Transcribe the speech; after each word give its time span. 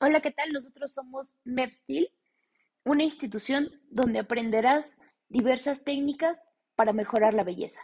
Hola, 0.00 0.20
¿qué 0.20 0.30
tal? 0.30 0.52
Nosotros 0.52 0.92
somos 0.92 1.34
MEPSTIL, 1.42 2.08
una 2.84 3.02
institución 3.02 3.68
donde 3.90 4.20
aprenderás 4.20 4.96
diversas 5.28 5.82
técnicas 5.82 6.38
para 6.76 6.92
mejorar 6.92 7.34
la 7.34 7.42
belleza, 7.42 7.80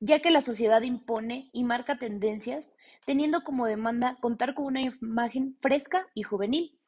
ya 0.00 0.20
que 0.20 0.30
la 0.30 0.42
sociedad 0.42 0.82
impone 0.82 1.48
y 1.54 1.64
marca 1.64 1.96
tendencias, 1.96 2.76
teniendo 3.06 3.42
como 3.42 3.64
demanda 3.64 4.18
contar 4.20 4.54
con 4.54 4.66
una 4.66 4.82
imagen 4.82 5.56
fresca 5.60 6.06
y 6.12 6.24
juvenil. 6.24 6.78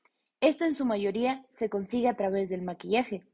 Esto 0.43 0.67
en 0.67 0.75
su 0.75 0.85
mayoría 0.85 1.47
se 1.49 1.71
consigue 1.71 2.09
a 2.09 2.17
través 2.19 2.51
del 2.51 2.61
maquillaje. 2.61 3.27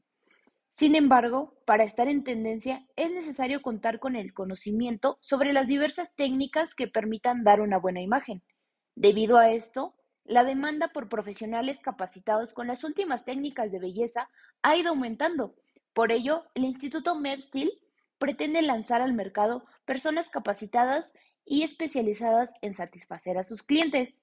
Sin 0.70 0.94
embargo, 0.94 1.58
para 1.66 1.82
estar 1.82 2.06
en 2.06 2.22
tendencia 2.22 2.86
es 2.94 3.10
necesario 3.10 3.60
contar 3.60 3.98
con 3.98 4.14
el 4.14 4.32
conocimiento 4.32 5.18
sobre 5.20 5.52
las 5.52 5.66
diversas 5.66 6.14
técnicas 6.14 6.76
que 6.76 6.86
permitan 6.86 7.42
dar 7.42 7.60
una 7.60 7.78
buena 7.78 8.00
imagen. 8.00 8.44
Debido 8.94 9.36
a 9.36 9.50
esto, 9.50 9.97
la 10.28 10.44
demanda 10.44 10.88
por 10.88 11.08
profesionales 11.08 11.78
capacitados 11.80 12.52
con 12.52 12.66
las 12.66 12.84
últimas 12.84 13.24
técnicas 13.24 13.72
de 13.72 13.78
belleza 13.78 14.28
ha 14.62 14.76
ido 14.76 14.90
aumentando. 14.90 15.54
Por 15.94 16.12
ello, 16.12 16.44
el 16.54 16.64
Instituto 16.64 17.14
MEPSTIL 17.14 17.72
pretende 18.18 18.60
lanzar 18.60 19.00
al 19.00 19.14
mercado 19.14 19.64
personas 19.86 20.28
capacitadas 20.28 21.10
y 21.46 21.62
especializadas 21.62 22.52
en 22.60 22.74
satisfacer 22.74 23.38
a 23.38 23.42
sus 23.42 23.62
clientes. 23.62 24.20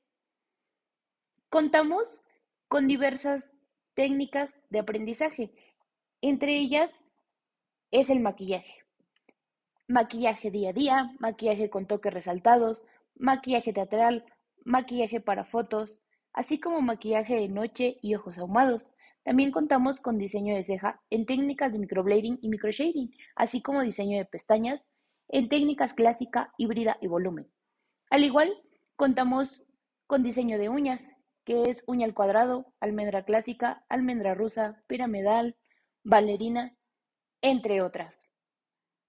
Contamos 1.49 2.21
con 2.67 2.87
diversas 2.87 3.51
técnicas 3.95 4.55
de 4.69 4.79
aprendizaje, 4.79 5.55
entre 6.21 6.55
ellas 6.55 7.03
es 7.89 8.11
el 8.11 8.19
maquillaje. 8.19 8.85
Maquillaje 9.87 10.51
día 10.51 10.69
a 10.69 10.73
día, 10.73 11.15
maquillaje 11.17 11.71
con 11.71 11.87
toques 11.87 12.13
resaltados, 12.13 12.83
maquillaje 13.15 13.73
teatral, 13.73 14.23
maquillaje 14.65 15.21
para 15.21 15.45
fotos, 15.45 16.01
así 16.33 16.59
como 16.59 16.81
maquillaje 16.81 17.35
de 17.35 17.47
noche 17.47 17.97
y 18.01 18.15
ojos 18.15 18.37
ahumados. 18.37 18.91
También 19.23 19.51
contamos 19.51 20.01
con 20.01 20.17
diseño 20.17 20.53
de 20.53 20.63
ceja 20.63 21.01
en 21.09 21.25
técnicas 21.25 21.71
de 21.71 21.79
microblading 21.79 22.39
y 22.41 22.49
microshading, 22.49 23.15
así 23.35 23.61
como 23.61 23.81
diseño 23.81 24.17
de 24.17 24.25
pestañas 24.25 24.89
en 25.29 25.49
técnicas 25.49 25.93
clásica, 25.93 26.53
híbrida 26.57 26.97
y 27.01 27.07
volumen. 27.07 27.49
Al 28.09 28.23
igual, 28.23 28.53
contamos 28.95 29.63
con 30.07 30.21
diseño 30.21 30.59
de 30.59 30.69
uñas, 30.69 31.07
que 31.43 31.69
es 31.69 31.83
uña 31.87 32.05
al 32.05 32.13
cuadrado, 32.13 32.73
almendra 32.79 33.23
clásica, 33.23 33.85
almendra 33.89 34.35
rusa, 34.35 34.83
piramidal, 34.87 35.57
bailarina, 36.03 36.77
entre 37.41 37.81
otras. 37.81 38.29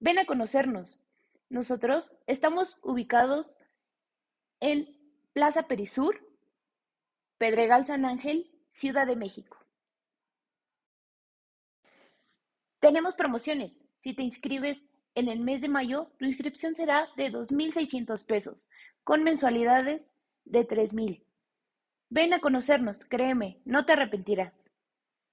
Ven 0.00 0.18
a 0.18 0.26
conocernos. 0.26 1.00
Nosotros 1.48 2.14
estamos 2.26 2.78
ubicados 2.82 3.58
en 4.60 4.95
Plaza 5.36 5.64
Perisur, 5.64 6.18
Pedregal 7.36 7.84
San 7.84 8.06
Ángel, 8.06 8.50
Ciudad 8.70 9.06
de 9.06 9.16
México. 9.16 9.58
Tenemos 12.80 13.14
promociones. 13.14 13.84
Si 13.98 14.14
te 14.14 14.22
inscribes 14.22 14.82
en 15.14 15.28
el 15.28 15.40
mes 15.40 15.60
de 15.60 15.68
mayo, 15.68 16.10
tu 16.18 16.24
inscripción 16.24 16.74
será 16.74 17.10
de 17.18 17.30
2.600 17.30 18.24
pesos, 18.24 18.70
con 19.04 19.24
mensualidades 19.24 20.10
de 20.46 20.66
3.000. 20.66 21.22
Ven 22.08 22.32
a 22.32 22.40
conocernos, 22.40 23.04
créeme, 23.04 23.60
no 23.66 23.84
te 23.84 23.92
arrepentirás. 23.92 24.72